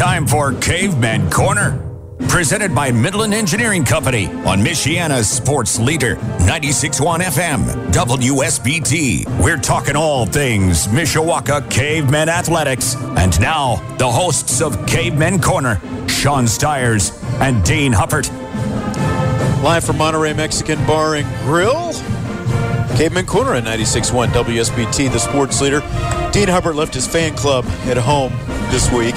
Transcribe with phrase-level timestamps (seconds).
[0.00, 1.78] Time for Caveman Corner.
[2.26, 9.44] Presented by Midland Engineering Company on Michiana's sports leader, 96.1 FM, WSBT.
[9.44, 12.96] We're talking all things Mishawaka Cavemen Athletics.
[13.18, 15.78] And now, the hosts of Caveman Corner,
[16.08, 18.32] Sean Stiers and Dean Huppert.
[19.62, 21.92] Live from Monterey Mexican Bar and Grill.
[22.96, 25.80] Caveman Corner at 96.1 WSBT, the sports leader.
[26.32, 28.32] Dean Huppert left his fan club at home
[28.70, 29.14] this week.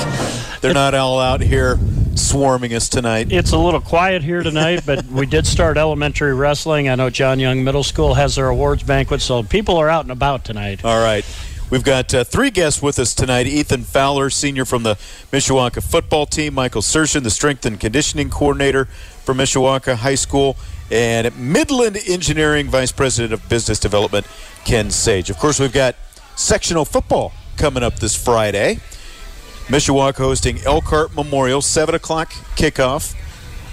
[0.64, 1.78] They're not all out here
[2.16, 3.33] swarming us tonight.
[3.33, 6.88] It's a little quiet here tonight, but we did start elementary wrestling.
[6.88, 10.11] I know John Young Middle School has their awards banquet, so people are out and
[10.11, 10.86] about tonight.
[10.86, 11.25] All right.
[11.70, 13.45] We've got uh, three guests with us tonight.
[13.45, 14.95] Ethan Fowler, senior from the
[15.33, 16.53] Mishawaka football team.
[16.53, 20.55] Michael Sershin, the strength and conditioning coordinator for Mishawaka High School.
[20.89, 24.25] And Midland Engineering Vice President of Business Development,
[24.64, 25.30] Ken Sage.
[25.30, 25.98] Of course, we've got
[26.38, 28.80] sectional football coming up this Friday.
[29.67, 33.16] Mishawaka hosting Elkhart Memorial, 7 o'clock kickoff,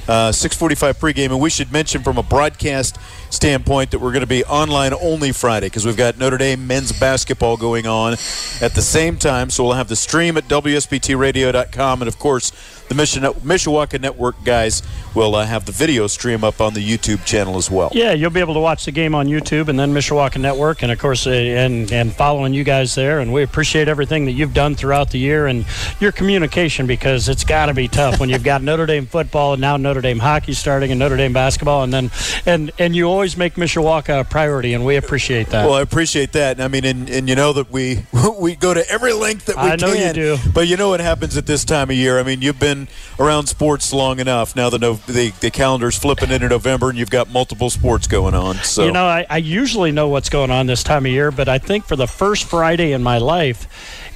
[0.08, 1.26] uh, 6.45 pregame.
[1.26, 2.98] And we should mention from a broadcast
[3.30, 6.92] standpoint that we're going to be online only Friday because we've got Notre Dame men's
[6.92, 8.12] basketball going on
[8.60, 9.50] at the same time.
[9.50, 12.02] So we'll have the stream at WSBTradio.com.
[12.02, 12.52] And, of course,
[12.90, 14.82] the Mishawaka Network guys
[15.14, 17.90] will uh, have the video stream up on the YouTube channel as well.
[17.92, 20.90] Yeah, you'll be able to watch the game on YouTube and then Mishawaka Network, and
[20.90, 23.20] of course, uh, and and following you guys there.
[23.20, 25.64] And we appreciate everything that you've done throughout the year and
[26.00, 29.60] your communication because it's got to be tough when you've got Notre Dame football and
[29.60, 32.10] now Notre Dame hockey starting and Notre Dame basketball, and then
[32.44, 35.64] and and you always make Mishawaka a priority, and we appreciate that.
[35.64, 36.60] Well, I appreciate that.
[36.60, 38.04] I mean, and, and you know that we
[38.40, 40.08] we go to every length that we I know can.
[40.08, 40.38] you do.
[40.52, 42.18] But you know what happens at this time of year?
[42.18, 42.79] I mean, you've been
[43.18, 44.54] around sports long enough.
[44.56, 48.34] Now the no, the, the calendar's flipping into November, and you've got multiple sports going
[48.34, 48.56] on.
[48.56, 51.48] So You know, I, I usually know what's going on this time of year, but
[51.48, 53.66] I think for the first Friday in my life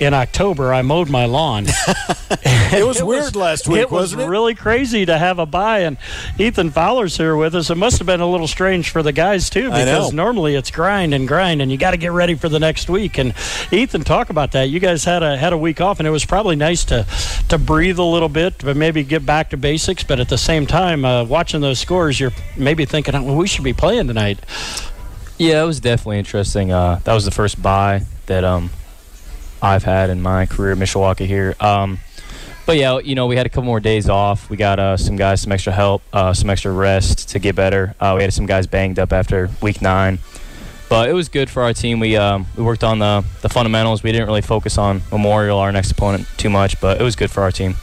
[0.01, 1.67] in October, I mowed my lawn.
[2.31, 4.27] it was weird last week, it was wasn't it?
[4.27, 5.97] really crazy to have a bye, and
[6.39, 7.71] Ethan Fowler's here with us.
[7.71, 11.15] It must have been a little strange for the guys too, because normally it's grind
[11.15, 13.19] and grind, and you got to get ready for the next week.
[13.19, 13.35] And
[13.71, 14.65] Ethan, talk about that.
[14.65, 17.07] You guys had a had a week off, and it was probably nice to
[17.49, 20.03] to breathe a little bit, but maybe get back to basics.
[20.03, 23.65] But at the same time, uh, watching those scores, you're maybe thinking, well, we should
[23.65, 24.39] be playing tonight.
[25.39, 26.71] Yeah, it was definitely interesting.
[26.71, 28.71] Uh, that was the first bye that um,
[29.65, 31.55] I've had in my career at Mishawaka here.
[31.61, 31.99] Um,
[32.67, 34.49] but yeah, you know, we had a couple more days off.
[34.49, 37.95] We got uh, some guys some extra help, uh, some extra rest to get better.
[38.01, 40.19] Uh, we had some guys banged up after week nine,
[40.89, 42.01] but it was good for our team.
[42.01, 44.03] We um, we worked on the the fundamentals.
[44.03, 47.31] We didn't really focus on Memorial, our next opponent, too much, but it was good
[47.31, 47.75] for our team.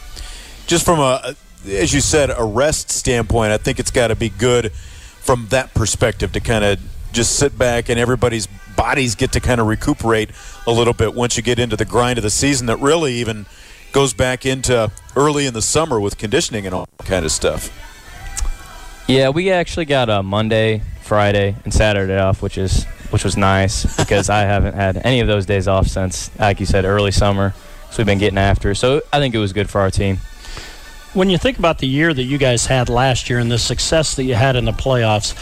[0.66, 1.34] just from a
[1.68, 5.72] as you said a rest standpoint i think it's got to be good from that
[5.74, 6.80] perspective to kind of
[7.12, 10.30] just sit back and everybody's bodies get to kind of recuperate
[10.66, 13.46] a little bit once you get into the grind of the season that really even
[13.92, 17.70] goes back into early in the summer with conditioning and all that kind of stuff
[19.08, 23.96] Yeah, we actually got a Monday, Friday, and Saturday off, which is which was nice
[24.02, 27.52] because I haven't had any of those days off since, like you said, early summer.
[27.90, 28.74] So we've been getting after.
[28.74, 30.18] So I think it was good for our team.
[31.14, 34.14] When you think about the year that you guys had last year and the success
[34.14, 35.34] that you had in the playoffs,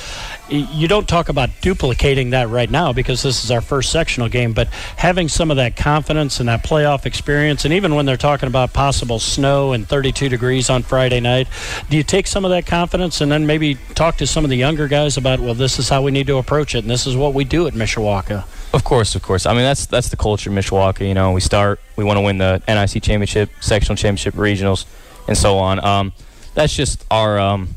[0.48, 4.52] you don't talk about duplicating that right now because this is our first sectional game,
[4.52, 4.66] but
[4.96, 8.72] having some of that confidence and that playoff experience, and even when they're talking about
[8.72, 11.46] possible snow and 32 degrees on Friday night,
[11.88, 14.56] do you take some of that confidence and then maybe talk to some of the
[14.56, 17.14] younger guys about, well, this is how we need to approach it, and this is
[17.14, 18.44] what we do at Mishawaka?
[18.74, 19.46] Of course, of course.
[19.46, 21.06] I mean, that's that's the culture of Mishawaka.
[21.06, 24.84] You know, we start, we want to win the NIC championship, sectional championship, regionals,
[25.28, 25.82] and so on.
[25.84, 26.12] Um,
[26.54, 27.76] that's just our um,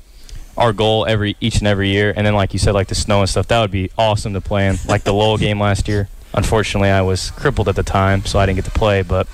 [0.57, 2.13] our goal every each and every year.
[2.15, 4.41] And then, like you said, like the snow and stuff, that would be awesome to
[4.41, 4.77] play in.
[4.87, 6.09] Like the Lowell game last year.
[6.33, 9.03] Unfortunately, I was crippled at the time, so I didn't get to play.
[9.03, 9.27] But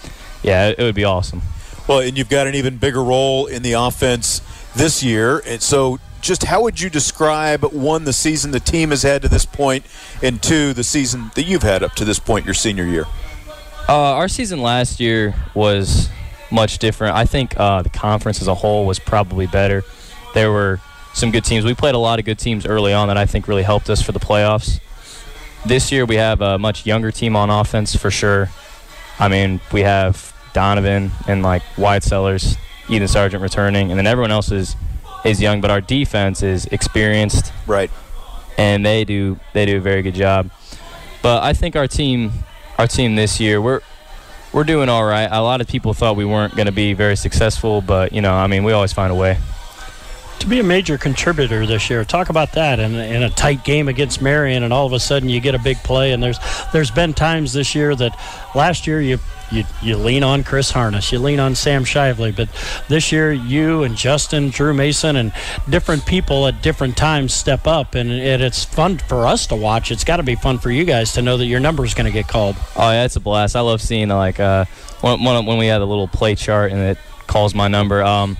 [0.43, 1.41] yeah, it, it would be awesome.
[1.87, 4.41] well and you've got an even bigger role in the offense
[4.75, 9.01] this year and so just how would you describe one the season the team has
[9.03, 9.83] had to this point
[10.21, 13.05] and two the season that you've had up to this point your senior year
[13.89, 16.09] Uh, our season last year was
[16.51, 17.15] much different.
[17.15, 19.83] I think uh, the conference as a whole was probably better.
[20.33, 20.79] There were
[21.13, 21.65] some good teams.
[21.65, 24.01] We played a lot of good teams early on that I think really helped us
[24.01, 24.79] for the playoffs.
[25.65, 28.49] this year we have a much younger team on offense for sure.
[29.19, 32.55] I mean, we have Donovan and like Wyatt Sellers,
[32.89, 34.75] Ethan Sargent returning, and then everyone else is
[35.25, 37.51] is young, but our defense is experienced.
[37.67, 37.91] Right.
[38.57, 40.49] And they do they do a very good job.
[41.21, 42.31] But I think our team
[42.77, 43.81] our team this year we're
[44.53, 45.27] we're doing all right.
[45.31, 48.33] A lot of people thought we weren't going to be very successful, but you know,
[48.33, 49.37] I mean, we always find a way
[50.39, 52.03] to be a major contributor this year.
[52.05, 55.29] Talk about that in, in a tight game against Marion, and all of a sudden
[55.29, 56.13] you get a big play.
[56.13, 56.39] And there's
[56.71, 58.17] there's been times this year that
[58.55, 59.19] last year you
[59.51, 62.49] you, you lean on Chris Harness, you lean on Sam Shively, but
[62.87, 65.31] this year you and Justin, Drew Mason, and
[65.69, 69.91] different people at different times step up, and it, it's fun for us to watch.
[69.91, 72.05] It's got to be fun for you guys to know that your number is going
[72.05, 72.55] to get called.
[72.75, 73.55] Oh yeah, it's a blast.
[73.55, 74.65] I love seeing like uh,
[75.01, 76.97] when, when we had a little play chart and it
[77.27, 78.03] calls my number.
[78.03, 78.37] Um,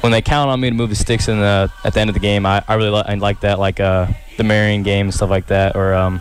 [0.00, 2.14] when they count on me to move the sticks in the at the end of
[2.14, 5.14] the game, I, I really li- I like that, like uh, the Marion game and
[5.14, 6.20] stuff like that, or um,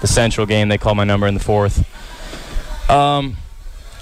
[0.00, 0.68] the Central game.
[0.68, 1.88] They call my number in the fourth.
[2.88, 3.36] Um,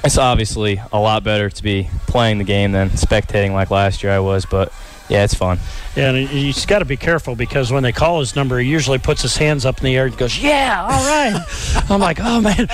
[0.04, 4.12] it's obviously a lot better to be playing the game than spectating like last year
[4.12, 4.72] I was, but
[5.08, 5.58] yeah, it's fun.
[5.96, 8.98] Yeah, and he's got to be careful because when they call his number, he usually
[8.98, 11.44] puts his hands up in the air and goes, "Yeah, all right."
[11.90, 12.68] I'm like, "Oh man."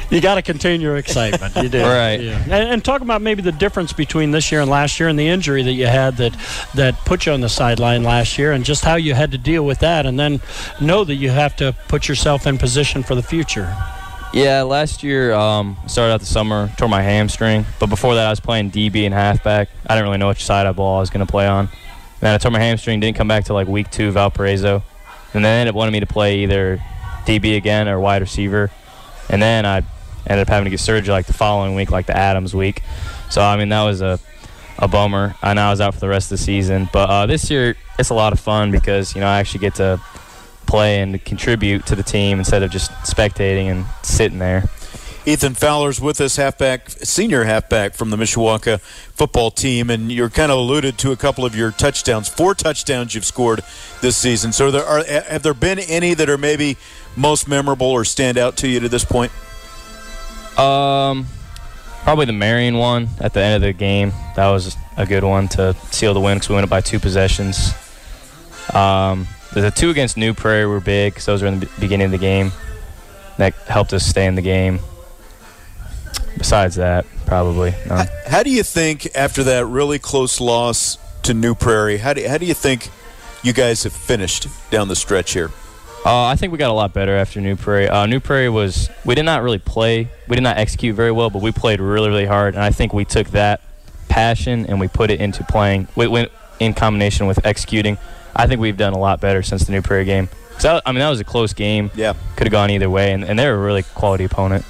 [0.10, 1.56] you got to contain your excitement.
[1.56, 2.20] You do, right?
[2.20, 2.40] Yeah.
[2.44, 5.26] And, and, talk about maybe the difference between this year and last year, and the
[5.26, 6.36] injury that you had that
[6.74, 9.64] that put you on the sideline last year, and just how you had to deal
[9.64, 10.40] with that, and then
[10.80, 13.76] know that you have to put yourself in position for the future.
[14.36, 18.28] Yeah, last year um, started out the summer, tore my hamstring, but before that I
[18.28, 19.70] was playing DB and halfback.
[19.86, 21.60] I didn't really know which side of ball I was going to play on.
[21.60, 21.70] And
[22.20, 24.82] then I tore my hamstring, didn't come back to like week two Valparaiso,
[25.32, 26.82] and then they ended up wanting me to play either
[27.24, 28.70] DB again or wide receiver,
[29.30, 29.78] and then I
[30.26, 32.82] ended up having to get surgery like the following week, like the Adams week.
[33.30, 34.20] So I mean that was a
[34.78, 35.34] a bummer.
[35.42, 37.74] I know I was out for the rest of the season, but uh, this year
[37.98, 39.98] it's a lot of fun because you know I actually get to
[40.66, 44.64] play and contribute to the team instead of just spectating and sitting there.
[45.28, 50.52] Ethan Fowler's with us, halfback, senior halfback from the Mishawaka football team, and you're kind
[50.52, 52.28] of alluded to a couple of your touchdowns.
[52.28, 53.62] Four touchdowns you've scored
[54.02, 54.52] this season.
[54.52, 56.76] So, there are have there been any that are maybe
[57.16, 59.32] most memorable or stand out to you to this point?
[60.56, 61.26] Um,
[62.04, 64.12] probably the Marion one at the end of the game.
[64.36, 67.00] That was a good one to seal the win because we won it by two
[67.00, 67.72] possessions.
[68.72, 72.10] Um, the two against New Prairie were big because those were in the beginning of
[72.10, 72.52] the game.
[73.38, 74.80] That helped us stay in the game.
[76.38, 81.54] Besides that, probably How, how, do you think after that really close loss to New
[81.54, 81.98] Prairie?
[81.98, 82.90] How do how do you think
[83.42, 85.50] you guys have finished down the stretch here?
[86.04, 87.88] Uh, I think we got a lot better after New Prairie.
[87.88, 91.30] Uh, New Prairie was we did not really play, we did not execute very well,
[91.30, 93.60] but we played really really hard, and I think we took that
[94.08, 95.88] passion and we put it into playing.
[95.96, 97.98] We went in combination with executing.
[98.36, 100.28] I think we've done a lot better since the New Prairie game.
[100.58, 101.90] So I mean, that was a close game.
[101.94, 104.64] Yeah, could have gone either way, and, and they're a really quality opponent.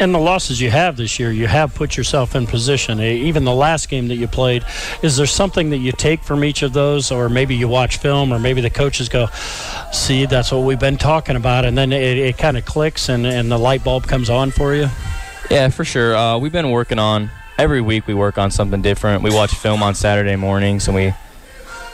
[0.00, 3.00] And the losses you have this year, you have put yourself in position.
[3.00, 4.64] Even the last game that you played,
[5.02, 8.32] is there something that you take from each of those, or maybe you watch film,
[8.32, 9.28] or maybe the coaches go,
[9.92, 13.24] "See, that's what we've been talking about," and then it, it kind of clicks and,
[13.26, 14.88] and the light bulb comes on for you?
[15.50, 16.16] Yeah, for sure.
[16.16, 18.06] Uh, we've been working on every week.
[18.06, 19.22] We work on something different.
[19.22, 21.12] We watch film on Saturday mornings, and we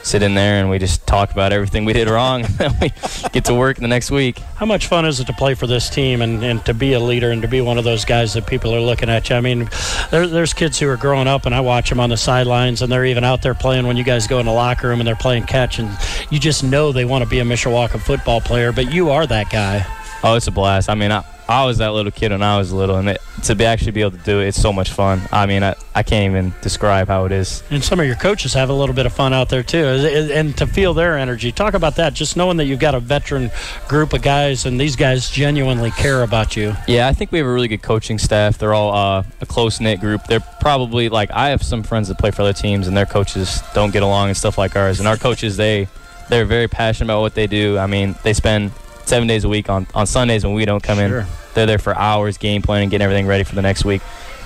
[0.03, 2.91] sit in there and we just talk about everything we did wrong and then we
[3.31, 4.39] get to work the next week.
[4.55, 6.99] How much fun is it to play for this team and, and to be a
[6.99, 9.35] leader and to be one of those guys that people are looking at you?
[9.35, 9.69] I mean,
[10.09, 12.91] there, there's kids who are growing up and I watch them on the sidelines and
[12.91, 15.15] they're even out there playing when you guys go in the locker room and they're
[15.15, 15.89] playing catch and
[16.29, 19.49] you just know they want to be a Mishawaka football player, but you are that
[19.49, 19.85] guy.
[20.23, 20.89] Oh, it's a blast.
[20.89, 23.55] I mean, I, I was that little kid when I was little, and it, to
[23.55, 25.21] be actually be able to do it, it's so much fun.
[25.31, 27.61] I mean, I, I can't even describe how it is.
[27.69, 30.57] And some of your coaches have a little bit of fun out there too, and
[30.57, 31.51] to feel their energy.
[31.51, 32.13] Talk about that.
[32.13, 33.51] Just knowing that you've got a veteran
[33.87, 36.73] group of guys, and these guys genuinely care about you.
[36.87, 38.57] Yeah, I think we have a really good coaching staff.
[38.57, 40.23] They're all uh, a close knit group.
[40.25, 43.61] They're probably like I have some friends that play for other teams, and their coaches
[43.73, 44.99] don't get along and stuff like ours.
[44.99, 45.87] And our coaches, they
[46.29, 47.77] they're very passionate about what they do.
[47.77, 48.71] I mean, they spend
[49.05, 51.21] seven days a week on, on Sundays when we don't come sure.
[51.21, 51.27] in.
[51.53, 54.01] They're there for hours, game planning, getting everything ready for the next week.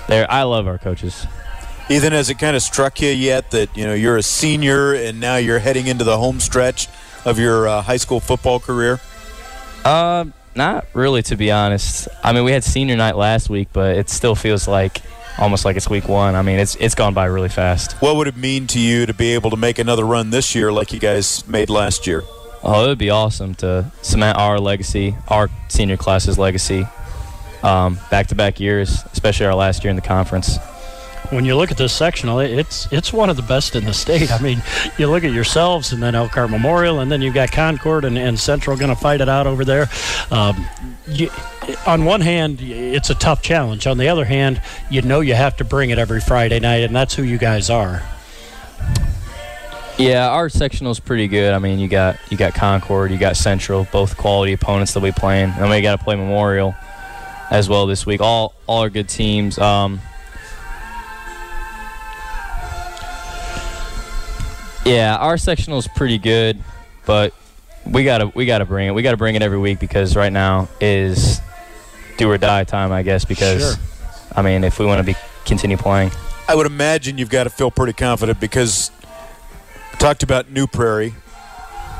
[0.08, 1.26] There, I love our coaches.
[1.88, 5.20] Ethan, has it kind of struck you yet that you know you're a senior and
[5.20, 6.88] now you're heading into the home stretch
[7.24, 9.00] of your uh, high school football career?
[9.84, 10.24] Uh,
[10.56, 12.08] not really, to be honest.
[12.24, 15.00] I mean, we had senior night last week, but it still feels like
[15.38, 16.34] almost like it's week one.
[16.34, 17.92] I mean, it's it's gone by really fast.
[18.02, 20.72] What would it mean to you to be able to make another run this year
[20.72, 22.24] like you guys made last year?
[22.68, 26.84] Oh, it would be awesome to cement our legacy, our senior class's legacy,
[27.62, 30.58] back to back years, especially our last year in the conference.
[31.30, 34.32] when you look at this sectional, it's it's one of the best in the state.
[34.40, 34.60] I mean,
[34.98, 38.36] you look at yourselves, and then Elkhart Memorial, and then you've got Concord and, and
[38.36, 39.88] Central going to fight it out over there.
[40.32, 40.66] Um,
[41.06, 41.30] you,
[41.86, 43.86] on one hand, it's a tough challenge.
[43.86, 46.96] On the other hand, you know you have to bring it every Friday night, and
[46.96, 48.02] that's who you guys are.
[49.98, 51.54] Yeah, our sectional is pretty good.
[51.54, 55.10] I mean, you got you got Concord, you got Central, both quality opponents that we
[55.10, 56.74] playing, and we got to play Memorial
[57.50, 58.20] as well this week.
[58.20, 59.58] All all are good teams.
[59.58, 60.00] Um,
[64.84, 66.62] yeah, our sectional is pretty good,
[67.06, 67.32] but
[67.86, 68.94] we gotta we gotta bring it.
[68.94, 71.40] We gotta bring it every week because right now is
[72.18, 73.24] do or die time, I guess.
[73.24, 73.84] Because Sure.
[74.34, 76.10] I mean, if we want to be continue playing,
[76.48, 78.95] I would imagine you've got to feel pretty confident because we
[79.98, 81.14] talked about New Prairie,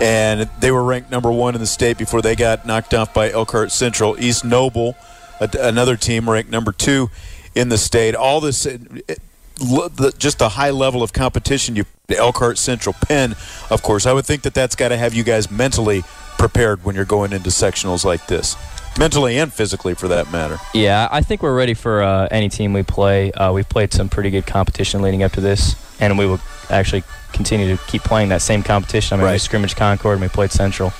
[0.00, 3.31] and they were ranked number one in the state before they got knocked off by
[3.31, 4.19] Elkhart Central.
[4.23, 4.97] East Noble,
[5.41, 7.11] a, another team, ranked number two
[7.55, 8.15] in the state.
[8.15, 9.19] All this, it, it,
[9.57, 11.76] the, just the high level of competition.
[11.76, 13.33] You Elkhart Central, Penn,
[13.71, 14.07] of course.
[14.07, 16.03] I would think that that's got to have you guys mentally
[16.38, 18.57] prepared when you're going into sectionals like this,
[18.99, 20.59] mentally and physically, for that matter.
[20.75, 23.33] Yeah, I think we're ready for uh, any team we play.
[23.33, 27.02] Uh, we've played some pretty good competition leading up to this, and we will actually
[27.32, 29.14] continue to keep playing that same competition.
[29.14, 29.40] I mean, we Right.
[29.40, 30.92] scrimmaged Concord and we played Central.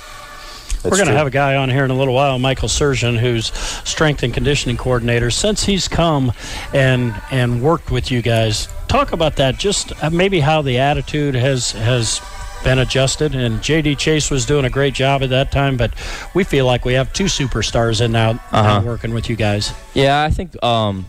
[0.83, 3.15] That's We're going to have a guy on here in a little while, Michael Surgeon,
[3.17, 3.47] who's
[3.83, 5.31] strength and conditioning coordinator.
[5.31, 6.31] Since he's come
[6.73, 9.57] and and worked with you guys, talk about that.
[9.57, 12.21] Just uh, maybe how the attitude has has
[12.63, 13.33] been adjusted.
[13.33, 15.91] And JD Chase was doing a great job at that time, but
[16.35, 18.81] we feel like we have two superstars in now, now Uh-huh.
[18.85, 19.73] working with you guys.
[19.95, 21.05] Yeah, I think um,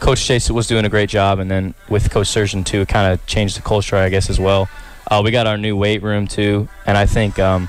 [0.00, 3.12] Coach Chase was doing a great job, and then with Coach Surgeon too, it kind
[3.12, 4.68] of changed the culture, I guess, as well.
[5.06, 7.68] Uh, we got our new weight room too, and I think um,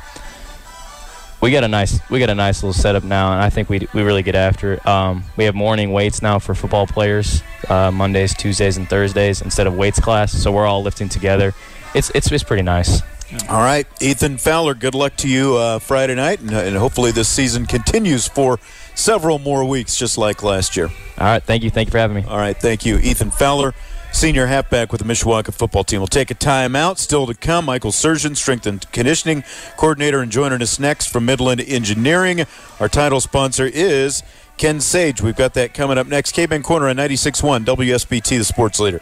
[1.41, 3.87] we got a nice we got a nice little setup now, and I think we
[3.93, 4.87] we really get after it.
[4.87, 9.67] Um, we have morning weights now for football players, uh, Mondays, Tuesdays, and Thursdays instead
[9.67, 11.53] of weights class, so we're all lifting together.
[11.93, 13.01] It's it's it's pretty nice.
[13.49, 17.29] All right, Ethan Fowler, good luck to you uh, Friday night, and, and hopefully this
[17.29, 18.59] season continues for
[18.95, 20.87] several more weeks, just like last year.
[21.17, 22.23] All right, thank you, thank you for having me.
[22.27, 23.73] All right, thank you, Ethan Fowler,
[24.11, 25.99] senior halfback with the Mishawaka football team.
[25.99, 26.97] We'll take a timeout.
[26.97, 29.43] Still to come, Michael Surgeon, strength and conditioning
[29.77, 32.45] coordinator, and joining us next from Midland Engineering.
[32.79, 34.23] Our title sponsor is
[34.57, 35.21] Ken Sage.
[35.21, 36.33] We've got that coming up next.
[36.33, 39.01] Caveman Corner on 96.1 WSBT, the sports leader.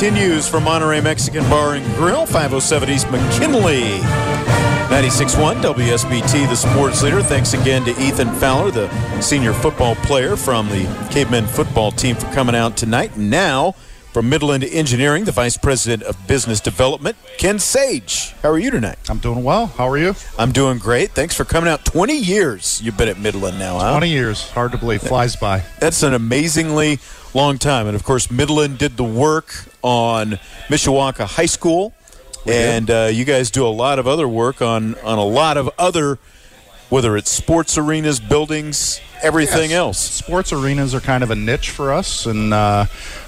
[0.00, 3.98] Continues from Monterey Mexican Bar and Grill, 507 East McKinley.
[4.88, 7.22] 96.1 WSBT, the sports leader.
[7.22, 12.24] Thanks again to Ethan Fowler, the senior football player from the Cavemen football team, for
[12.32, 13.18] coming out tonight.
[13.18, 13.72] Now,
[14.14, 18.32] from Midland Engineering, the vice president of business development, Ken Sage.
[18.42, 18.98] How are you tonight?
[19.10, 19.66] I'm doing well.
[19.66, 20.14] How are you?
[20.38, 21.10] I'm doing great.
[21.10, 21.84] Thanks for coming out.
[21.84, 23.90] 20 years you've been at Midland now, huh?
[23.92, 24.50] 20 years.
[24.52, 25.02] Hard to believe.
[25.02, 25.62] Flies by.
[25.78, 27.00] That's an amazingly
[27.34, 27.86] long time.
[27.86, 31.94] And of course, Midland did the work on Mishawaka High School,
[32.46, 35.70] and uh, you guys do a lot of other work on on a lot of
[35.78, 36.18] other,
[36.88, 39.78] whether it's sports arenas, buildings, everything Yes.
[39.78, 39.98] else.
[39.98, 42.86] Sports arenas are kind of a niche for us, and uh,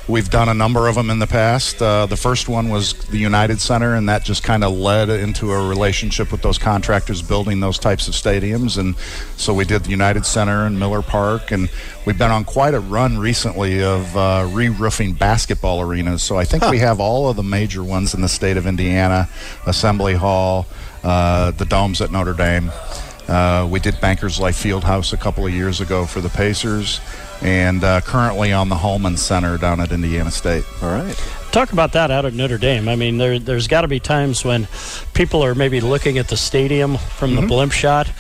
[0.09, 1.81] we've done a number of them in the past.
[1.81, 5.53] Uh, the first one was the United Center, and that just kind of led into
[5.53, 8.79] a relationship with those contractors building those types of stadiums.
[8.79, 8.97] And
[9.37, 11.71] so we did the United Center and Miller Park, and
[12.07, 16.23] we've been on quite a run recently of uh, re-roofing basketball arenas.
[16.23, 19.29] So I think we have all of the major ones in the state of Indiana:
[19.67, 20.67] Assembly Hall,
[21.05, 22.71] uh, the domes at Notre Dame.
[23.29, 27.01] Uh, we did Bankers Life Fieldhouse a couple of years ago for the Pacers,
[27.43, 30.65] and uh, currently on the Hulman Center down at Indiana State.
[30.83, 31.17] All right.
[31.51, 32.89] Talk about that out at Notre Dame.
[32.89, 34.69] I mean, there, there's got to be times when
[35.13, 38.11] people are maybe looking at the stadium from the blimp shot,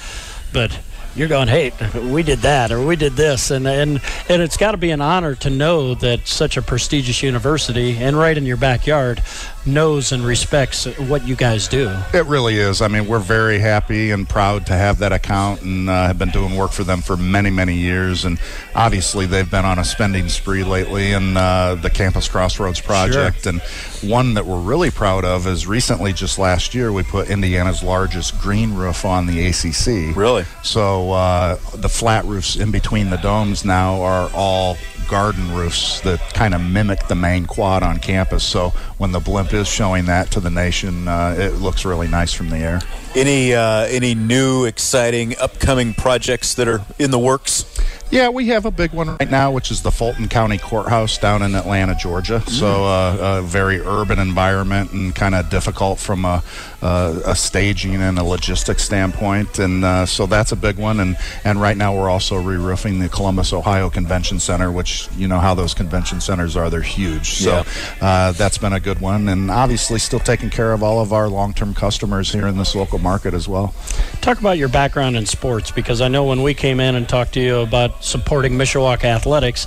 [0.52, 0.78] but
[1.14, 1.72] you're going, hey,
[2.10, 5.00] we did that or we did this, and and and it's got to be an
[5.00, 9.22] honor to know that such a prestigious university and right in your backyard
[9.64, 11.94] knows and respects what you guys do.
[12.12, 12.82] It really is.
[12.82, 16.30] I mean, we're very happy and proud to have that account and uh, have been
[16.30, 18.24] doing work for them for many, many years.
[18.24, 18.40] And
[18.74, 23.46] obviously, they've been on a spending spree lately in uh, the Campus Crossroads project.
[23.46, 23.60] And
[24.02, 28.40] one that we're really proud of is recently, just last year, we put Indiana's largest
[28.40, 30.16] green roof on the ACC.
[30.16, 30.44] Really?
[30.62, 34.76] So uh, the flat roofs in between the domes now are all
[35.12, 38.42] garden roofs that kind of mimic the main quad on campus.
[38.42, 42.32] So when the blimp is showing that to the nation, uh, it looks really nice
[42.32, 42.80] from the air.
[43.14, 47.66] Any uh, any new exciting upcoming projects that are in the works?
[48.10, 51.42] Yeah, we have a big one right now, which is the Fulton County Courthouse down
[51.42, 52.42] in Atlanta, Georgia.
[52.44, 52.48] Mm.
[52.50, 56.42] So uh, a very urban environment and kind of difficult from a,
[56.82, 59.58] uh, a, staging and a logistics standpoint.
[59.58, 61.00] And uh, so that's a big one.
[61.00, 65.38] And, and right now we're also re-roofing the Columbus, Ohio Convention Center, which you know
[65.38, 66.68] how those convention centers are.
[66.68, 67.30] They're huge.
[67.34, 67.64] So
[68.00, 69.28] uh, that's been a good one.
[69.28, 72.98] And obviously still taking care of all of our long-term customers here in this local
[72.98, 73.74] market as well.
[74.20, 77.34] Talk about your background in sports because I know when we came in and talked
[77.34, 79.66] to you about supporting Mishawaka athletics,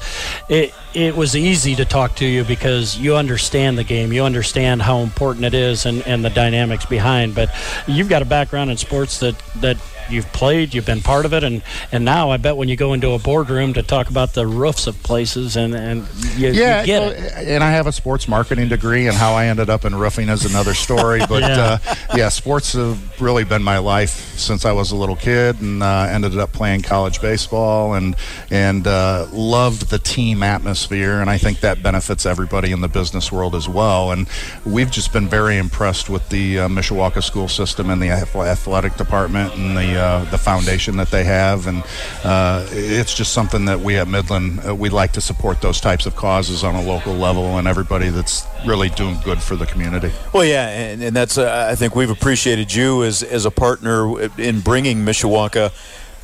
[0.50, 4.82] it it was easy to talk to you because you understand the game, you understand
[4.82, 7.05] how important it is, and, and the dynamics behind.
[7.34, 7.50] But
[7.88, 9.78] you've got a background in sports that that
[10.10, 12.94] you've played, you've been part of it, and, and now I bet when you go
[12.94, 16.86] into a boardroom to talk about the roofs of places and, and you, yeah, you
[16.86, 17.48] get it.
[17.48, 20.46] And I have a sports marketing degree, and how I ended up in roofing is
[20.46, 21.22] another story.
[21.28, 21.80] But yeah.
[21.86, 22.30] Uh, yeah.
[22.30, 26.38] sports have really been my life since I was a little kid, and uh, ended
[26.38, 28.16] up playing college baseball, and
[28.52, 33.32] and uh, loved the team atmosphere, and I think that benefits everybody in the business
[33.32, 34.12] world as well.
[34.12, 34.28] And
[34.66, 39.56] we've just been very impressed with the uh, Mishawaka school system and the athletic department
[39.56, 41.84] and the uh, the foundation that they have, and
[42.24, 46.06] uh, it's just something that we at Midland uh, we like to support those types
[46.06, 50.12] of causes on a local level, and everybody that's really doing good for the community.
[50.34, 54.22] Well, yeah, and, and that's uh, I think we've appreciated you as as a partner
[54.40, 55.72] in bringing Mishawaka.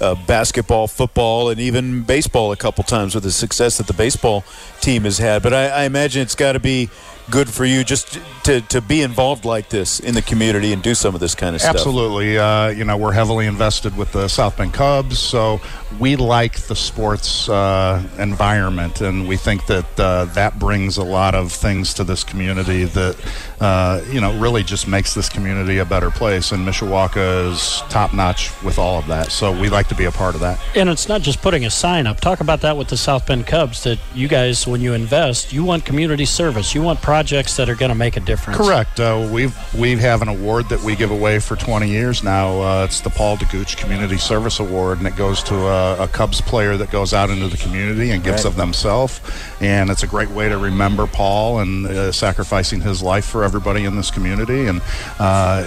[0.02, 4.44] Uh, basketball, football, and even baseball a couple times with the success that the baseball
[4.80, 5.44] team has had.
[5.44, 6.90] But I, I imagine it's got to be
[7.32, 10.94] good for you just to, to be involved like this in the community and do
[10.94, 11.76] some of this kind of stuff.
[11.76, 12.38] Absolutely.
[12.38, 15.62] Uh, you know, we're heavily invested with the South Bend Cubs, so
[16.00, 21.34] we like the sports uh, environment, and we think that uh, that brings a lot
[21.34, 23.16] of things to this community that,
[23.60, 26.52] uh, you know, really just makes this community a better place.
[26.52, 30.12] And Mishawaka is top notch with all of that, so we like to be a
[30.12, 30.60] part of that.
[30.76, 32.20] And it's not just putting a sign up.
[32.20, 35.64] Talk about that with the South Bend Cubs that you guys, when you invest, you
[35.64, 38.58] want community service, you want projects that are going to make a difference.
[38.58, 39.00] Correct.
[39.00, 42.60] Uh, we've we have an award that we give away for 20 years now.
[42.60, 46.42] Uh, it's the Paul DeGooch Community Service Award, and it goes to a, a Cubs
[46.42, 48.46] player that goes out into the community and gives right.
[48.46, 49.22] of themselves.
[49.62, 53.86] And it's a great way to remember Paul and uh, sacrificing his life for everybody
[53.86, 54.66] in this community.
[54.66, 54.82] And
[55.20, 55.64] uh,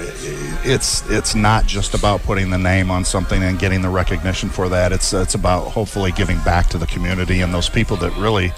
[0.64, 4.68] it's it's not just about putting the name on something and getting the recognition for
[4.68, 4.92] that.
[4.92, 8.52] It's it's about hopefully giving back to the community and those people that really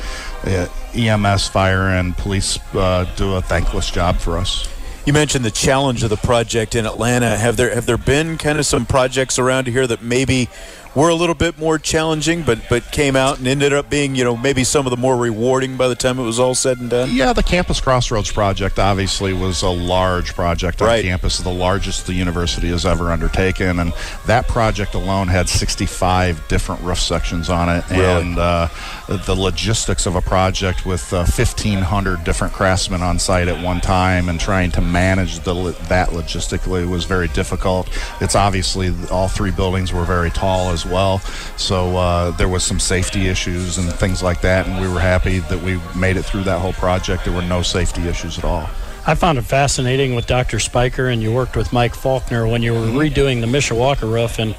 [0.45, 4.67] uh, EMS, fire, and police uh, do a thankless job for us.
[5.07, 7.37] You mentioned the challenge of the project in Atlanta.
[7.37, 10.49] Have there have there been kind of some projects around here that maybe
[10.97, 14.25] were a little bit more challenging, but but came out and ended up being you
[14.25, 16.91] know maybe some of the more rewarding by the time it was all said and
[16.91, 17.11] done.
[17.13, 21.05] Yeah, the Campus Crossroads project obviously was a large project on right.
[21.05, 23.93] campus, the largest the university has ever undertaken, and
[24.25, 28.05] that project alone had 65 different roof sections on it, really?
[28.05, 28.69] and uh,
[29.07, 34.31] the logistics of a project with uh, 1,500 different craftsmen on site at one time
[34.31, 35.55] and trying to manage the
[35.89, 37.89] that logistically was very difficult.
[38.23, 41.18] It's obviously all three buildings were very tall as well.
[41.57, 45.40] So uh, there was some safety issues and things like that, and we were happy
[45.40, 47.25] that we made it through that whole project.
[47.25, 48.68] There were no safety issues at all.
[49.09, 50.59] I found it fascinating with Dr.
[50.59, 54.40] Spiker, and you worked with Mike Faulkner when you were redoing the Mishawaka roof.
[54.40, 54.57] And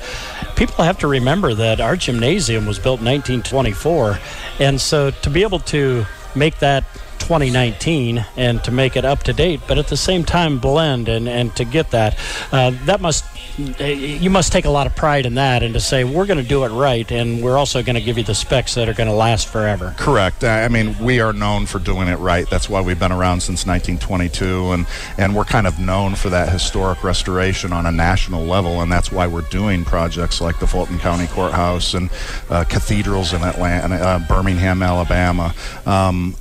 [0.55, 4.17] people have to remember that our gymnasium was built in 1924.
[4.59, 6.85] And so to be able to make that
[7.19, 11.27] 2019 and to make it up to date, but at the same time blend and,
[11.27, 12.17] and to get that,
[12.51, 13.25] uh, that must
[13.57, 16.47] you must take a lot of pride in that and to say we're going to
[16.47, 19.09] do it right and we're also going to give you the specs that are going
[19.09, 19.95] to last forever.
[19.97, 20.43] Correct.
[20.43, 22.47] I mean, we are known for doing it right.
[22.49, 24.85] That's why we've been around since 1922 and
[25.17, 29.11] and we're kind of known for that historic restoration on a national level and that's
[29.11, 32.11] why we're doing projects like the Fulton County Courthouse and
[32.49, 35.55] uh, cathedrals in Atlanta, uh, Birmingham, Alabama.
[35.85, 36.35] Um,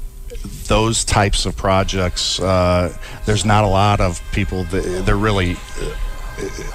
[0.67, 5.57] those types of projects, uh, there's not a lot of people that they're really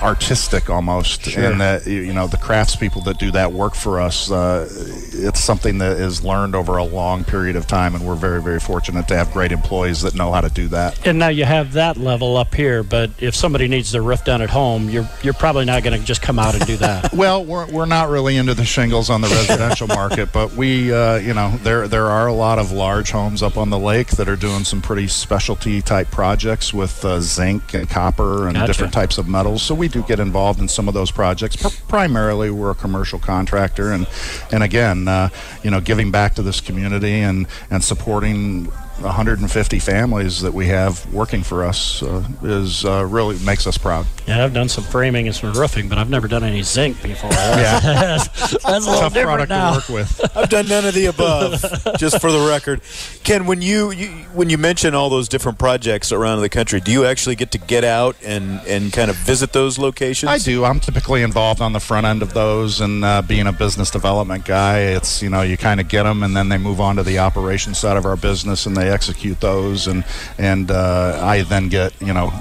[0.02, 1.44] artistic almost sure.
[1.44, 4.68] and that you know the craftspeople that do that work for us uh,
[5.14, 8.60] it's something that is learned over a long period of time and we're very very
[8.60, 11.74] fortunate to have great employees that know how to do that and now you have
[11.74, 15.34] that level up here but if somebody needs their roof done at home you're you're
[15.34, 18.38] probably not going to just come out and do that well we're, we're not really
[18.38, 22.28] into the shingles on the residential market but we uh, you know there there are
[22.28, 25.82] a lot of large homes up on the lake that are doing some pretty specialty
[25.84, 28.68] type projects with uh, zinc and copper and gotcha.
[28.68, 31.56] different types of metal so we do get involved in some of those projects.
[31.88, 34.08] primarily, we're a commercial contractor, and
[34.52, 35.30] and again, uh,
[35.64, 38.72] you know, giving back to this community and and supporting
[39.04, 44.06] 150 families that we have working for us uh, is uh, really makes us proud.
[44.28, 47.32] Yeah, I've done some framing and some roofing, but I've never done any zinc before.
[47.52, 47.80] Yeah.
[47.82, 49.72] that's, that's a little Tough different product now.
[49.72, 50.32] to work with.
[50.38, 51.62] I've done none of the above,
[51.98, 52.82] just for the record.
[53.24, 56.92] Ken, when you, you when you mention all those different projects around the country, do
[56.92, 60.30] you actually get to get out and, and kind of visit those locations?
[60.30, 60.64] I do.
[60.64, 64.46] I'm typically involved on the front end of those, and uh, being a business development
[64.46, 67.04] guy, it's you know you kind of get them, and then they move on to
[67.04, 70.04] the operations side of our business, and they execute those, and
[70.38, 72.32] and uh, I then get you know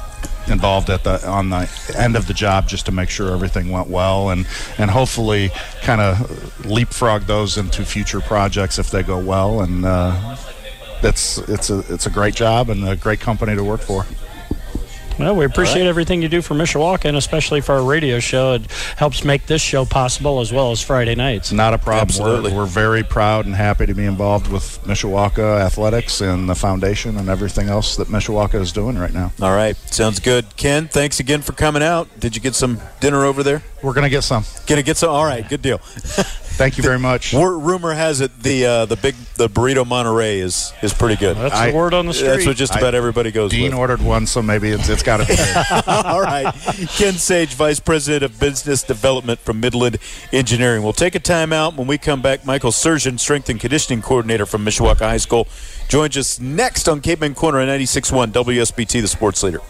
[0.48, 3.88] involved at the on the end of the job just to make sure everything went
[3.88, 4.46] well and
[4.78, 5.50] and hopefully
[5.82, 10.36] kind of leapfrog those into future projects if they go well and uh,
[11.02, 14.04] it's it's a it's a great job and a great company to work for.
[15.20, 18.54] Well, we appreciate everything you do for Mishawaka, and especially for our radio show.
[18.54, 21.52] It helps make this show possible as well as Friday nights.
[21.52, 22.08] Not a problem.
[22.08, 22.52] Absolutely.
[22.52, 27.18] We're, we're very proud and happy to be involved with Mishawaka Athletics and the foundation
[27.18, 29.30] and everything else that Mishawaka is doing right now.
[29.42, 30.56] All right, sounds good.
[30.56, 32.08] Ken, thanks again for coming out.
[32.18, 33.62] Did you get some dinner over there?
[33.82, 34.44] We're going to get some.
[34.66, 35.10] Gonna get some.
[35.10, 35.78] All right, good deal.
[36.60, 37.32] Thank you very much.
[37.32, 41.36] Wor- rumor has it the uh, the big the burrito Monterey is is pretty good.
[41.38, 42.28] That's I- the word on the street.
[42.28, 43.78] That's what just about I- everybody goes Dean with.
[43.78, 45.34] ordered one, so maybe it's, it's got to be.
[45.90, 46.52] All right.
[46.98, 49.96] Ken Sage, Vice President of Business Development from Midland
[50.32, 50.82] Engineering.
[50.82, 51.76] We'll take a timeout.
[51.76, 55.48] When we come back, Michael Surgeon, Strength and Conditioning Coordinator from Mishawaka High School,
[55.88, 59.60] joins us next on Caveman Corner at 96.1 WSBT, the sports leader.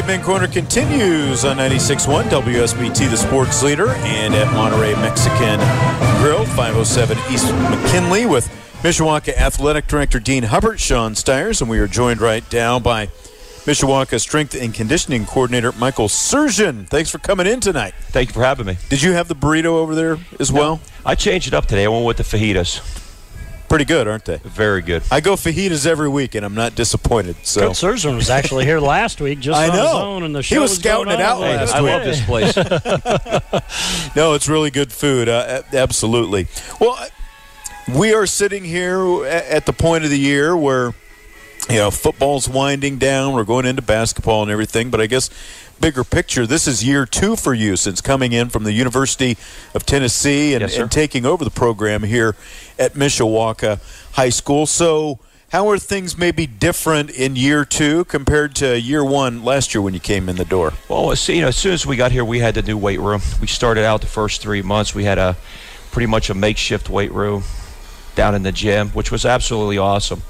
[0.00, 5.58] Caveman Corner continues on 96.1 WSBT, the sports leader, and at Monterey Mexican
[6.22, 8.48] Grill, 507 East McKinley, with
[8.82, 13.08] Mishawaka Athletic Director Dean Huppert, Sean Stiers, and we are joined right now by
[13.66, 16.86] Mishawaka Strength and Conditioning Coordinator Michael Surgeon.
[16.86, 17.92] Thanks for coming in tonight.
[18.08, 18.78] Thank you for having me.
[18.88, 20.80] Did you have the burrito over there as well?
[21.04, 21.84] I changed it up today.
[21.84, 23.09] I went with the fajitas.
[23.70, 24.38] Pretty good, aren't they?
[24.38, 25.04] Very good.
[25.12, 27.36] I go fajitas every week, and I'm not disappointed.
[27.44, 29.82] So Coach Surgeon was actually here last week, just I on know.
[29.84, 31.90] his own, and the He show was scouting going it out last last I week.
[31.92, 32.56] love this place.
[34.16, 35.28] No, it's really good food.
[35.28, 36.48] Uh, absolutely.
[36.80, 37.06] Well, uh,
[37.96, 40.92] we are sitting here at the point of the year where
[41.70, 43.34] you know football's winding down.
[43.34, 45.30] We're going into basketball and everything, but I guess
[45.80, 49.38] bigger picture, this is year two for you since coming in from the University
[49.74, 52.34] of Tennessee and, Yes, and taking over the program here
[52.78, 53.80] at Mishawaka
[54.12, 54.66] High School.
[54.66, 55.18] So.
[55.52, 59.94] How are things maybe different in year two compared to year one last year when
[59.94, 60.74] you came in the door?
[60.88, 63.00] Well, as, you know, as soon as we got here, we had the new weight
[63.00, 63.20] room.
[63.40, 64.94] We started out the first three months.
[64.94, 65.36] We had a
[65.90, 67.42] pretty much a makeshift weight room
[68.20, 70.20] down in the gym, which was absolutely awesome,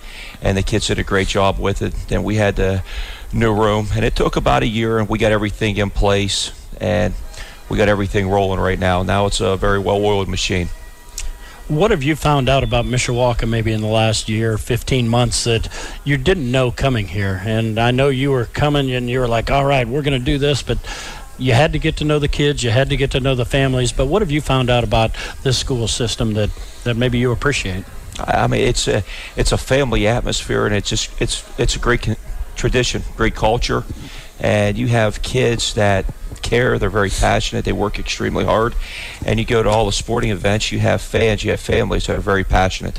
[0.40, 1.92] and the kids did a great job with it.
[2.06, 2.84] Then we had the
[3.32, 7.12] new room, and it took about a year, and we got everything in place, and
[7.68, 9.02] we got everything rolling right now.
[9.02, 10.68] Now it's a very well-oiled machine.
[11.66, 15.68] What have you found out about Mishawaka maybe in the last year, 15 months that
[16.04, 17.42] you didn't know coming here?
[17.44, 20.24] And I know you were coming and you were like, all right, we're going to
[20.24, 20.78] do this, but
[21.40, 23.44] you had to get to know the kids, you had to get to know the
[23.44, 23.92] families.
[23.92, 26.50] But what have you found out about this school system that,
[26.84, 27.84] that maybe you appreciate?
[28.18, 29.02] I mean, it's a
[29.36, 32.06] it's a family atmosphere, and it's just it's it's a great
[32.54, 33.84] tradition, great culture,
[34.38, 36.04] and you have kids that
[36.42, 36.78] care.
[36.78, 37.64] They're very passionate.
[37.64, 38.74] They work extremely hard,
[39.24, 40.70] and you go to all the sporting events.
[40.70, 41.44] You have fans.
[41.44, 42.98] You have families that are very passionate.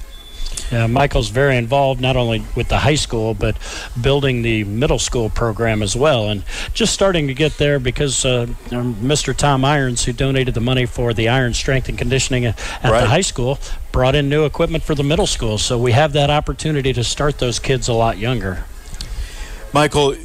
[0.71, 3.57] Yeah, Michael's very involved not only with the high school but
[4.01, 8.45] building the middle school program as well, and just starting to get there because uh,
[8.69, 9.35] Mr.
[9.35, 13.01] Tom Irons, who donated the money for the Iron Strength and Conditioning at Right.
[13.01, 13.59] the high school,
[13.91, 15.57] brought in new equipment for the middle school.
[15.57, 18.63] So we have that opportunity to start those kids a lot younger.
[19.73, 20.15] Michael,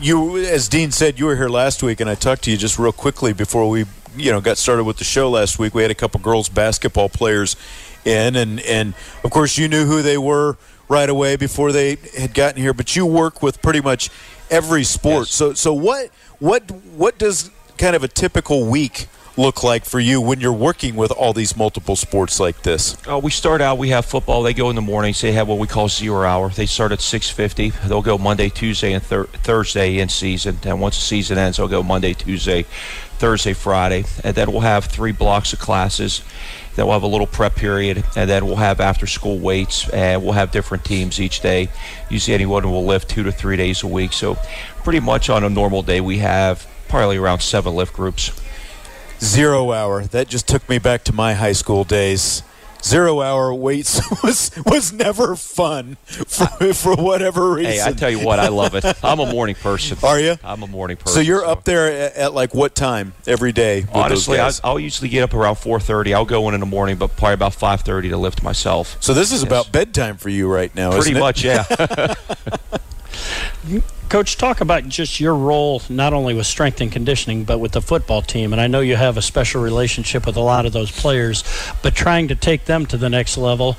[0.00, 2.78] you as Dean said, you were here last week, and I talked to you just
[2.78, 3.84] real quickly before we,
[4.16, 5.74] you know, got started with the show last week.
[5.74, 7.56] We had a couple girls basketball players
[8.04, 10.56] in, and and of course you knew who they were
[10.88, 12.74] right away before they had gotten here.
[12.74, 14.10] But you work with pretty much
[14.50, 15.26] every sport.
[15.26, 15.34] Yes.
[15.34, 20.20] So so what what what does kind of a typical week look like for you
[20.20, 22.96] when you're working with all these multiple sports like this?
[23.08, 23.78] Uh, we start out.
[23.78, 24.42] We have football.
[24.42, 25.20] They go in the mornings.
[25.20, 26.50] They have what we call zero hour.
[26.50, 27.72] They start at 6:50.
[27.88, 30.58] They'll go Monday, Tuesday, and thir- Thursday in season.
[30.64, 32.66] And once the season ends, they'll go Monday, Tuesday,
[33.18, 34.04] Thursday, Friday.
[34.22, 36.22] And then we'll have three blocks of classes.
[36.74, 40.22] Then we'll have a little prep period, and then we'll have after school weights, and
[40.22, 41.68] we'll have different teams each day.
[42.08, 44.12] Usually, anyone will lift two to three days a week.
[44.12, 44.36] So,
[44.82, 48.32] pretty much on a normal day, we have probably around seven lift groups.
[49.20, 50.04] Zero hour.
[50.04, 52.42] That just took me back to my high school days.
[52.84, 57.72] Zero hour weights was was never fun for, for whatever reason.
[57.72, 58.84] Hey, I tell you what, I love it.
[59.04, 59.96] I'm a morning person.
[60.02, 60.36] Are you?
[60.42, 61.14] I'm a morning person.
[61.14, 63.84] So you're up there at, at like what time every day?
[63.92, 64.60] Honestly, I, guys?
[64.64, 66.12] I'll usually get up around 4:30.
[66.14, 68.96] I'll go in in the morning, but probably about 5:30 to lift myself.
[69.00, 69.46] so this is Yes.
[69.48, 71.20] about bedtime for you right now, Pretty isn't it?
[71.20, 71.64] much, yeah.
[74.08, 77.80] Coach, talk about just your role not only with strength and conditioning, but with the
[77.80, 78.52] football team.
[78.52, 81.44] And I know you have a special relationship with a lot of those players,
[81.82, 83.78] but trying to take them to the next level.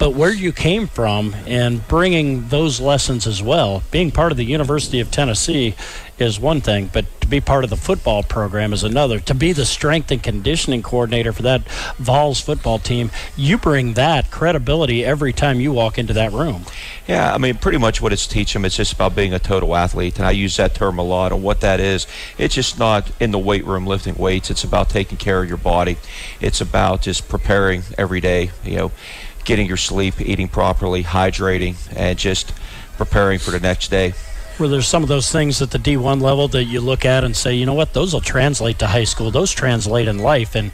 [0.00, 4.44] But where you came from and bringing those lessons as well, being part of the
[4.44, 5.74] University of Tennessee
[6.18, 9.20] is one thing, but to be part of the football program is another.
[9.20, 14.30] To be the strength and conditioning coordinator for that Vols football team, you bring that
[14.30, 16.64] credibility every time you walk into that room.
[17.06, 19.76] Yeah, I mean, pretty much what it's teaching them is just about being a total
[19.76, 21.30] athlete, and I use that term a lot.
[21.30, 22.06] And what that is,
[22.38, 24.50] it's just not in the weight room lifting weights.
[24.50, 25.98] It's about taking care of your body.
[26.40, 28.50] It's about just preparing every day.
[28.64, 28.92] You know,
[29.44, 32.52] getting your sleep, eating properly, hydrating, and just
[32.96, 34.12] preparing for the next day.
[34.58, 37.34] where there's some of those things at the D1 level that you look at and
[37.34, 39.30] say, you know what, those will translate to high school.
[39.30, 40.54] Those translate in life.
[40.54, 40.70] And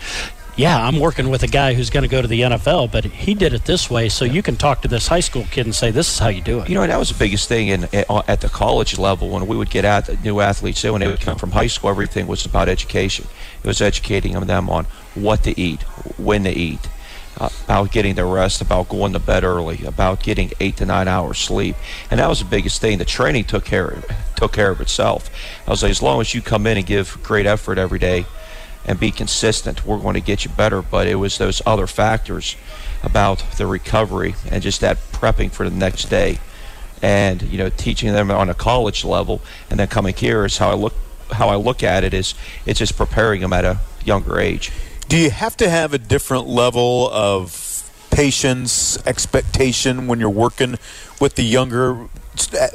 [0.57, 3.35] yeah, I'm working with a guy who's going to go to the NFL, but he
[3.35, 4.09] did it this way.
[4.09, 6.41] So you can talk to this high school kid and say, this is how you
[6.41, 6.69] do it.
[6.69, 9.71] You know, that was the biggest thing in at the college level when we would
[9.71, 10.81] get at new athletes.
[10.81, 13.27] Say when they would come from high school, everything was about education.
[13.63, 15.83] It was educating them on what to eat,
[16.19, 16.89] when to eat, uh,
[17.37, 21.39] about getting their rest, about going to bed early, about getting eight to nine hours
[21.39, 21.77] sleep,
[22.11, 22.99] and that was the biggest thing.
[22.99, 25.31] The training took care of, took care of itself.
[25.67, 28.27] I was like, as long as you come in and give great effort every day,
[28.87, 30.81] and be consistent, we're going to get you better.
[30.81, 32.57] But it was those other factors
[33.03, 36.39] about the recovery and just that prepping for the next day
[37.03, 40.71] and you know teaching them on a college level and then coming here is how
[40.71, 40.95] I look
[41.31, 44.73] how I look at it is it's just preparing them at a younger age.
[45.09, 50.79] Do you have to have a different level of patience, expectation when you're working
[51.21, 52.09] with the younger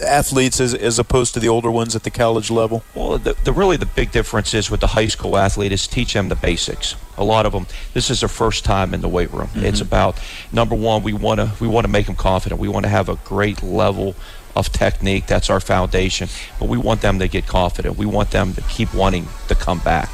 [0.03, 2.83] athletes as, as opposed to the older ones at the college level?
[2.95, 6.13] Well, the, the really the big difference is with the high school athlete is teach
[6.13, 6.95] them the basics.
[7.17, 9.47] A lot of them, this is their first time in the weight room.
[9.47, 9.65] Mm-hmm.
[9.65, 10.17] It's about
[10.53, 12.61] number one, we want to we want to make them confident.
[12.61, 14.15] We want to have a great level
[14.55, 15.27] of technique.
[15.27, 16.29] That's our foundation.
[16.59, 17.97] But we want them to get confident.
[17.97, 20.09] We want them to keep wanting to come back.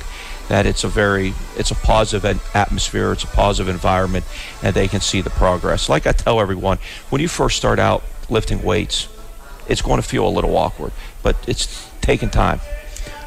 [0.49, 3.11] That it's a very it's a positive atmosphere.
[3.11, 4.25] It's a positive environment,
[4.63, 5.89] and they can see the progress.
[5.89, 6.77] Like I tell everyone,
[7.09, 9.09] when you first start out lifting weights,
[9.67, 12.61] it's going to feel a little awkward, but it's taking time.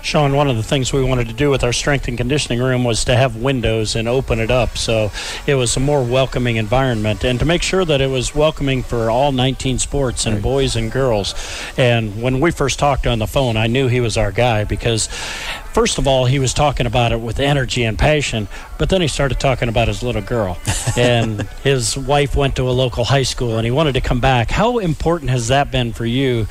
[0.03, 2.85] Sean, one of the things we wanted to do with our strength and conditioning room
[2.85, 5.11] was to have windows and open it up so
[5.47, 9.11] it was a more welcoming environment and to make sure that it was welcoming for
[9.11, 11.35] all 19 sports and boys and girls.
[11.77, 15.07] And when we first talked on the phone, I knew he was our guy because,
[15.07, 19.09] first of all, he was talking about it with energy and passion, but then he
[19.09, 20.59] started talking about his little girl.
[20.97, 24.51] and his wife went to a local high school and he wanted to come back.
[24.51, 26.47] How important has that been for you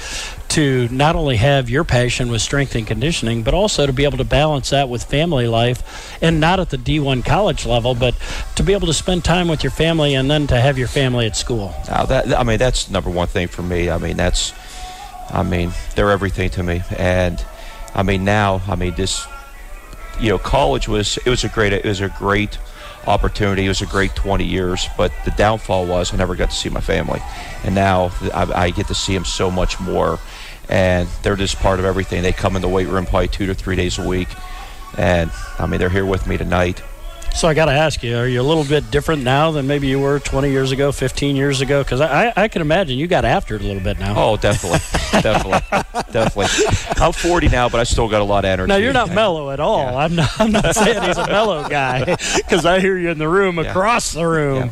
[0.50, 4.18] to not only have your passion with strength and conditioning, but also to be able
[4.18, 8.16] to balance that with family life and not at the D1 college level, but
[8.56, 11.28] to be able to spend time with your family and then to have your family
[11.28, 11.74] at school?
[11.86, 13.90] That I mean that's number one thing for me.
[13.90, 14.54] I mean that's
[15.32, 17.44] I mean they're everything to me, and
[17.94, 19.28] I mean now I mean this
[20.20, 22.58] you know college was it was a great it was a great
[23.08, 23.66] opportunity.
[23.66, 26.70] It was a great 20 years, but the downfall was I never got to see
[26.70, 27.22] my family,
[27.64, 30.20] and now I, I get to see them so much more,
[30.70, 32.22] and they're just part of everything.
[32.22, 34.30] They come in the weight room probably two to three days a week,
[34.98, 36.82] and I mean they're here with me tonight.
[37.36, 39.86] So I got to ask you, are you a little bit different now than maybe
[39.86, 41.84] you were 20 years ago, 15 years ago?
[41.84, 44.16] Because I, I, I can imagine you got after it a little bit now.
[44.18, 44.80] Oh, definitely,
[45.22, 45.60] definitely,
[46.12, 46.66] definitely.
[46.98, 48.68] I'm 40 now, but I still got a lot of energy.
[48.70, 49.78] Now you're not mellow at all.
[49.92, 49.98] Yeah.
[49.98, 50.40] I'm not.
[50.42, 52.04] I'm not saying he's a mellow guy
[52.36, 53.66] because I hear you in the room Yeah.
[53.70, 54.72] across the room.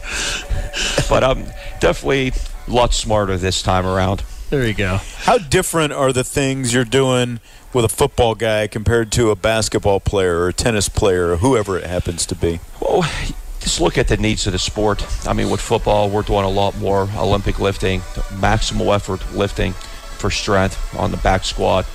[1.10, 1.46] but I'm
[1.80, 2.30] definitely
[2.68, 4.24] a lot smarter this time around.
[4.50, 5.00] There you go.
[5.18, 7.42] How different are the things you're doing
[7.74, 11.78] with a football guy compared to a basketball player or a tennis player or whoever
[11.78, 12.62] it happens to be?
[12.80, 13.02] Well,
[13.60, 15.06] just look at the needs of the sport.
[15.28, 18.00] I mean, with football, we're doing a lot more Olympic lifting,
[18.40, 21.86] maximal effort lifting for strength on the back squat,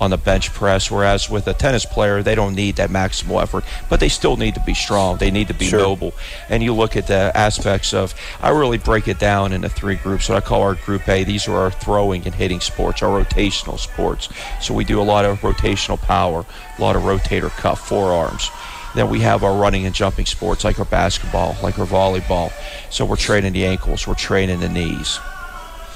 [0.00, 0.90] on the bench press.
[0.90, 4.54] Whereas with a tennis player, they don't need that maximal effort, but they still need
[4.54, 5.16] to be strong.
[5.18, 5.80] They need to be Sure.
[5.80, 6.12] noble.
[6.48, 10.28] And you look at the aspects of, I really break it down into three groups.
[10.28, 11.24] What I call our Group A.
[11.24, 14.28] These are our throwing and hitting sports, our rotational sports.
[14.60, 16.44] So we do a lot of rotational power,
[16.78, 18.50] a lot of rotator cuff, forearms.
[18.94, 22.52] Then we have our running and jumping sports like our basketball, like our volleyball.
[22.90, 25.18] So we're training the ankles, we're training the knees,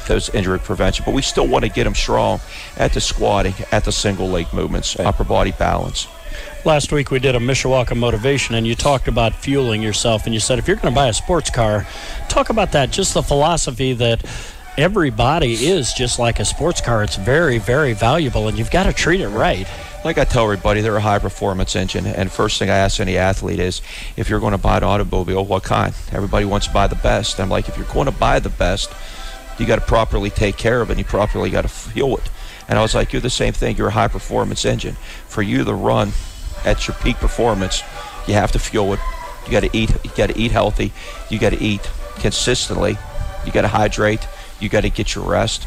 [0.08, 1.04] those injury prevention.
[1.04, 2.40] But we still want to get them strong
[2.76, 6.08] at the squatting, at the single leg movements, upper body balance.
[6.64, 10.40] last week we did a Mishawaka motivation, and you talked about fueling yourself, and you
[10.40, 11.86] said if you're going to buy a sports car,
[12.28, 12.90] talk about that.
[12.90, 14.24] Just the philosophy that
[14.76, 17.02] everybody is just like a sports car.
[17.02, 19.66] It's very, very valuable, and you've got to treat it right.
[20.04, 22.06] Like I tell everybody, they're a high performance engine.
[22.06, 23.82] And first thing I ask any athlete is,
[24.16, 25.92] if you're going to buy an automobile, what kind?
[26.12, 27.40] Everybody wants to buy the best.
[27.40, 28.92] I'm like, if you're going to buy the best,
[29.58, 30.92] you got to properly take care of it.
[30.94, 32.30] and You properly got to fuel it.
[32.68, 33.76] And I was like, you're the same thing.
[33.76, 34.96] You're a high performance engine.
[35.26, 36.12] For you to run
[36.64, 37.82] at your peak performance,
[38.26, 39.00] you have to fuel it.
[39.46, 39.90] You got to eat.
[40.04, 40.92] You got to eat healthy.
[41.30, 42.98] You got to eat consistently.
[43.46, 44.26] You got to hydrate.
[44.60, 45.66] You got to get your rest.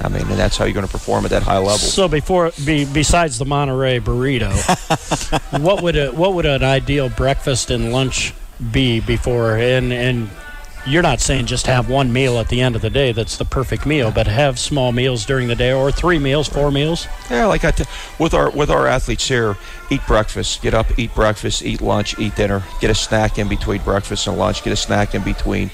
[0.00, 1.78] I mean, and that's how you're going to perform at that high level.
[1.78, 4.50] So before, be, besides the Monterey burrito,
[5.62, 8.32] what would a, what would an ideal breakfast and lunch
[8.70, 9.56] be before?
[9.56, 10.30] And and
[10.86, 13.44] you're not saying just have one meal at the end of the day that's the
[13.44, 17.06] perfect meal, but have small meals during the day or three meals, four meals.
[17.30, 17.84] Yeah, like I t-
[18.18, 19.56] with our with our athletes here,
[19.90, 23.80] eat breakfast, get up, eat breakfast, eat lunch, eat dinner, get a snack in between
[23.82, 25.70] breakfast and lunch, get a snack in between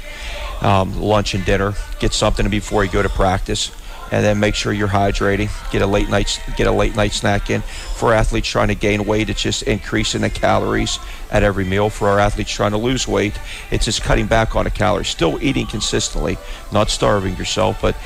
[0.60, 3.70] um, lunch and dinner, get something before you go to practice
[4.10, 5.50] and then make sure you're hydrating.
[5.70, 7.60] Get a late night get a late night snack in.
[7.60, 10.98] For athletes trying to gain weight, it's just increasing the calories
[11.30, 11.90] at every meal.
[11.90, 13.38] For our athletes trying to lose weight,
[13.70, 15.08] it's just cutting back on the calories.
[15.08, 16.38] Still eating consistently,
[16.72, 17.96] not starving yourself, but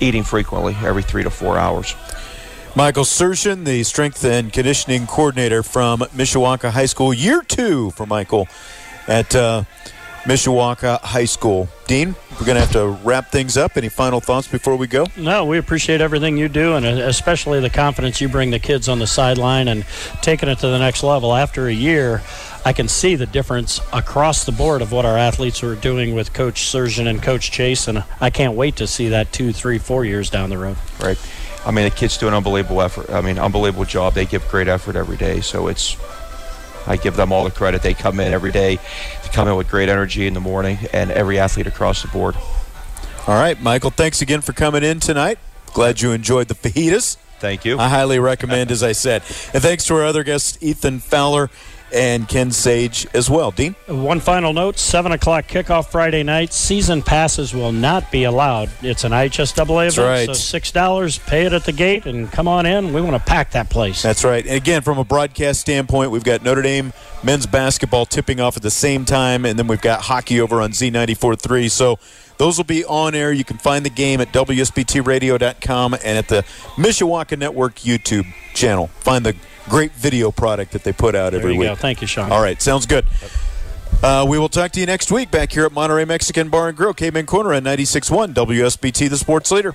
[0.00, 1.94] eating frequently every three to four hours.
[2.76, 8.46] Michael Sershin, the strength and conditioning coordinator from Mishawaka High School, year two for Michael
[9.08, 9.64] at uh,
[10.22, 11.68] Mishawaka High School.
[11.88, 13.76] Dean, we're going to have to wrap things up.
[13.76, 15.06] Any final thoughts before we go?
[15.14, 18.98] No, we appreciate everything you do, and especially the confidence you bring the kids on
[18.98, 19.84] the sideline and
[20.22, 21.34] taking it to the next level.
[21.34, 22.22] After a year,
[22.64, 26.32] I can see the difference across the board of what our athletes are doing with
[26.32, 30.06] Coach Surgeon and Coach Chase, and I can't wait to see that two, three, four
[30.06, 30.78] years down the road.
[30.98, 31.18] Right.
[31.66, 33.10] I mean, the kids do an unbelievable effort.
[33.10, 34.14] I mean, unbelievable job.
[34.14, 35.98] They give great effort every day, so it's
[36.86, 37.82] I give them all the credit.
[37.82, 38.78] They come in every day,
[39.19, 42.36] they come in with great energy in the morning, and every athlete across the board.
[43.26, 45.38] All right, Michael, thanks again for coming in tonight.
[45.72, 47.16] Glad you enjoyed the fajitas.
[47.38, 47.78] Thank you.
[47.78, 49.22] I highly recommend, as I said.
[49.54, 51.48] And thanks to our other guest, Ethan Fowler
[51.92, 53.50] and Ken Sage as well.
[53.50, 53.74] Dean?
[53.86, 56.52] One final note 7 o'clock kickoff Friday night.
[56.52, 58.70] Season passes will not be allowed.
[58.82, 60.36] It's an IHSAA event, right.
[60.36, 62.92] so $6, pay it at the gate, and come on in.
[62.92, 64.02] We want to pack that place.
[64.02, 64.44] That's right.
[64.44, 68.62] And again, from a broadcast standpoint, we've got Notre Dame men's basketball tipping off at
[68.62, 71.70] the same time, and then we've got hockey over on Z94.3.
[71.70, 71.98] So
[72.38, 73.32] those will be on air.
[73.32, 76.42] You can find the game at WSBTradio.com and at the
[76.76, 78.86] Mishawaka Network YouTube channel.
[79.00, 79.36] Find the
[79.70, 81.68] great video product that they put out every week.
[81.68, 81.74] Go.
[81.74, 82.30] Thank you, Sean.
[82.30, 83.06] All right, sounds good.
[84.02, 86.76] Uh, we will talk to you next week back here at Monterey Mexican Bar and
[86.76, 89.74] Grill, Caveman Corner at 96.1 WSBT, the sports leader.